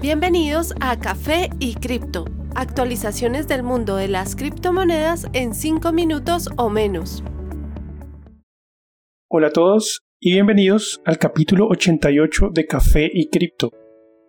[0.00, 6.70] Bienvenidos a Café y Cripto, actualizaciones del mundo de las criptomonedas en 5 minutos o
[6.70, 7.22] menos.
[9.28, 13.72] Hola a todos y bienvenidos al capítulo 88 de Café y Cripto.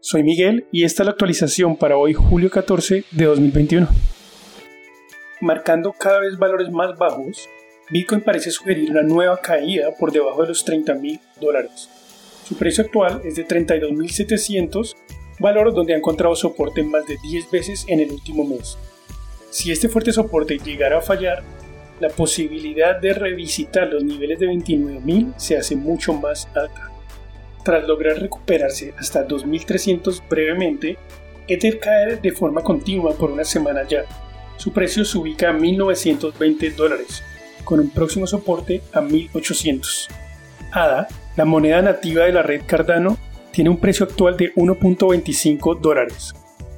[0.00, 3.88] Soy Miguel y esta es la actualización para hoy julio 14 de 2021.
[5.42, 7.46] Marcando cada vez valores más bajos,
[7.90, 11.90] Bitcoin parece sugerir una nueva caída por debajo de los 30 mil dólares.
[12.44, 14.94] Su precio actual es de 32.700
[15.38, 18.78] valor donde ha encontrado soporte más de 10 veces en el último mes.
[19.50, 21.42] Si este fuerte soporte llegara a fallar,
[22.00, 26.90] la posibilidad de revisitar los niveles de 29.000 se hace mucho más alta.
[27.64, 30.96] Tras lograr recuperarse hasta 2.300 brevemente,
[31.48, 34.04] Ether cae de forma continua por una semana ya.
[34.58, 37.22] Su precio se ubica a 1.920 dólares,
[37.64, 40.08] con un próximo soporte a 1.800.
[40.70, 43.16] ADA, la moneda nativa de la red Cardano,
[43.58, 46.32] tiene un precio actual de 1.25 dólares.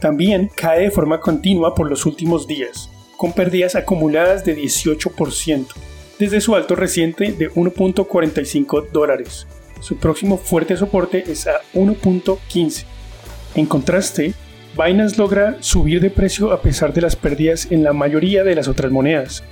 [0.00, 5.68] También cae de forma continua por los últimos días, con pérdidas acumuladas de 18%,
[6.18, 9.46] desde su alto reciente de 1.45 dólares.
[9.78, 12.84] Su próximo fuerte soporte es a 1.15.
[13.54, 14.34] En contraste,
[14.76, 18.66] Binance logra subir de precio a pesar de las pérdidas en la mayoría de las
[18.66, 19.44] otras monedas.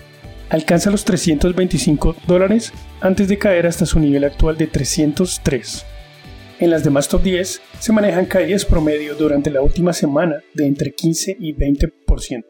[0.51, 5.87] Alcanza los 325 dólares antes de caer hasta su nivel actual de 303.
[6.63, 10.93] En las demás top 10 se manejan caídas promedio durante la última semana de entre
[10.93, 12.45] 15 y 20%.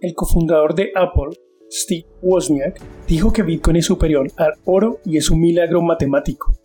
[0.00, 1.36] El cofundador de Apple,
[1.68, 6.56] Steve Wozniak, dijo que Bitcoin es superior al oro y es un milagro matemático.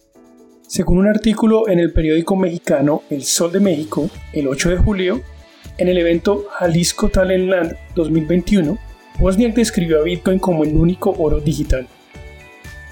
[0.67, 5.22] Según un artículo en el periódico mexicano El Sol de México, el 8 de julio,
[5.80, 8.78] en el evento Jalisco Talent Land 2021,
[9.20, 11.88] Wozniak describió a Bitcoin como el único oro digital.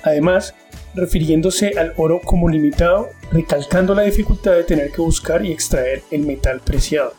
[0.02, 0.56] Además,
[0.96, 6.22] refiriéndose al oro como limitado, recalcando la dificultad de tener que buscar y extraer el
[6.22, 7.14] metal preciado.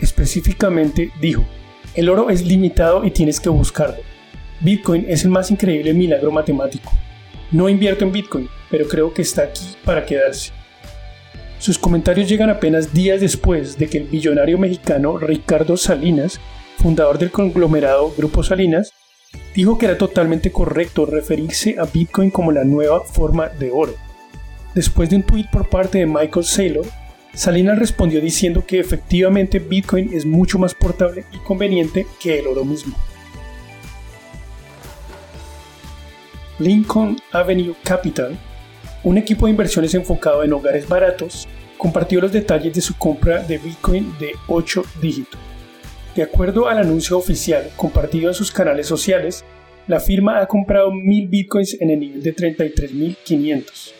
[0.00, 1.44] Específicamente dijo,
[1.94, 4.02] el oro es limitado y tienes que buscarlo.
[4.60, 6.90] Bitcoin es el más increíble milagro matemático.
[7.50, 10.52] No invierto en Bitcoin, pero creo que está aquí para quedarse.
[11.58, 16.40] Sus comentarios llegan apenas días después de que el billonario mexicano Ricardo Salinas,
[16.78, 18.91] fundador del conglomerado Grupo Salinas,
[19.54, 23.94] dijo que era totalmente correcto referirse a Bitcoin como la nueva forma de oro.
[24.74, 26.86] Después de un tweet por parte de Michael Saylor,
[27.34, 32.64] Salinas respondió diciendo que efectivamente Bitcoin es mucho más portable y conveniente que el oro
[32.64, 32.96] mismo.
[36.58, 38.38] Lincoln Avenue Capital,
[39.02, 43.58] un equipo de inversiones enfocado en hogares baratos, compartió los detalles de su compra de
[43.58, 45.51] Bitcoin de 8 dígitos.
[46.14, 49.44] De acuerdo al anuncio oficial compartido en sus canales sociales,
[49.86, 53.92] la firma ha comprado 1.000 bitcoins en el nivel de 33.500.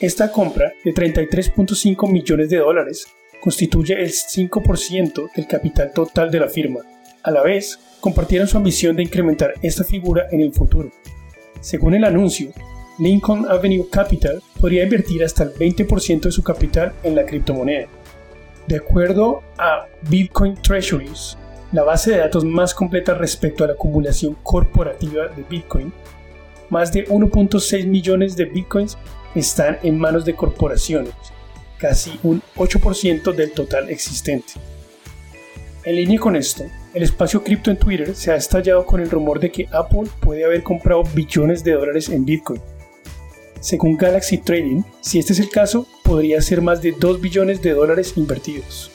[0.00, 3.06] Esta compra de 33.5 millones de dólares
[3.40, 6.80] constituye el 5% del capital total de la firma.
[7.22, 10.90] A la vez, compartieron su ambición de incrementar esta figura en el futuro.
[11.60, 12.52] Según el anuncio,
[12.98, 17.86] Lincoln Avenue Capital podría invertir hasta el 20% de su capital en la criptomoneda.
[18.66, 21.36] De acuerdo a Bitcoin Treasuries,
[21.72, 25.92] la base de datos más completa respecto a la acumulación corporativa de Bitcoin.
[26.68, 28.96] Más de 1.6 millones de Bitcoins
[29.34, 31.14] están en manos de corporaciones,
[31.78, 34.52] casi un 8% del total existente.
[35.84, 39.40] En línea con esto, el espacio cripto en Twitter se ha estallado con el rumor
[39.40, 42.60] de que Apple puede haber comprado billones de dólares en Bitcoin.
[43.60, 47.72] Según Galaxy Trading, si este es el caso, podría ser más de 2 billones de
[47.72, 48.90] dólares invertidos.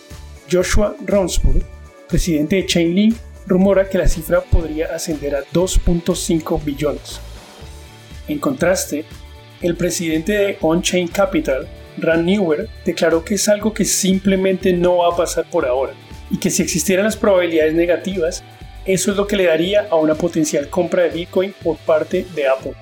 [0.50, 1.64] Joshua Ronsburg,
[2.08, 7.20] presidente de Chainlink, rumora que la cifra podría ascender a 2.5 billones.
[8.28, 9.06] En contraste,
[9.62, 15.14] el presidente de On-Chain Capital, Rand Newer, declaró que es algo que simplemente no va
[15.14, 15.94] a pasar por ahora
[16.30, 18.44] y que si existieran las probabilidades negativas,
[18.86, 22.48] eso es lo que le daría a una potencial compra de Bitcoin por parte de
[22.48, 22.74] Apple.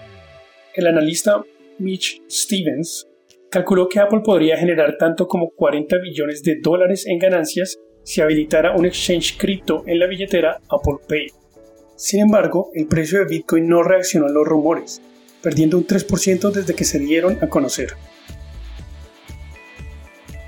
[0.73, 1.43] El analista
[1.79, 3.07] Mitch Stevens
[3.49, 8.75] calculó que Apple podría generar tanto como 40 billones de dólares en ganancias si habilitara
[8.75, 11.27] un exchange cripto en la billetera Apple Pay.
[11.97, 15.01] Sin embargo, el precio de Bitcoin no reaccionó a los rumores,
[15.41, 17.93] perdiendo un 3% desde que se dieron a conocer.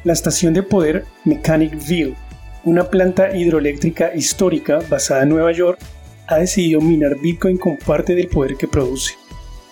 [0.04, 2.16] La estación de poder Mechanicville,
[2.64, 5.80] una planta hidroeléctrica histórica basada en Nueva York,
[6.28, 9.16] ha decidido minar Bitcoin con parte del poder que produce.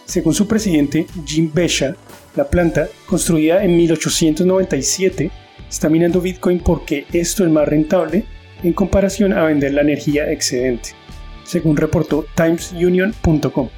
[0.05, 1.95] Según su presidente, Jim Besha,
[2.35, 5.31] la planta, construida en 1897,
[5.69, 8.25] está minando Bitcoin porque esto es más rentable
[8.63, 10.89] en comparación a vender la energía excedente,
[11.43, 13.69] según reportó timesunion.com.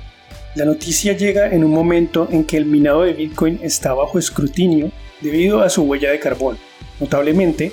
[0.55, 4.91] La noticia llega en un momento en que el minado de Bitcoin está bajo escrutinio
[5.21, 6.57] debido a su huella de carbón.
[6.99, 7.71] Notablemente,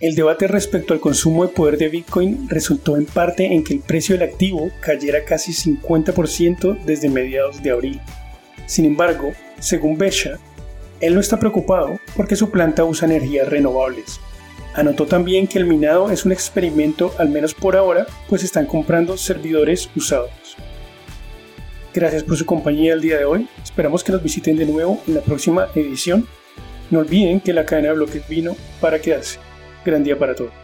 [0.00, 3.80] el debate respecto al consumo de poder de Bitcoin resultó en parte en que el
[3.80, 8.00] precio del activo cayera casi 50% desde mediados de abril.
[8.66, 10.38] Sin embargo, según Besha,
[11.06, 14.20] él no está preocupado porque su planta usa energías renovables.
[14.74, 19.16] Anotó también que el minado es un experimento, al menos por ahora, pues están comprando
[19.16, 20.30] servidores usados.
[21.92, 23.48] Gracias por su compañía el día de hoy.
[23.62, 26.26] Esperamos que nos visiten de nuevo en la próxima edición.
[26.90, 29.38] No olviden que la cadena de bloques vino para quedarse.
[29.84, 30.63] Gran día para todos.